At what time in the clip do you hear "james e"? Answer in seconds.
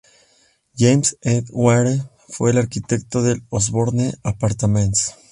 0.75-1.43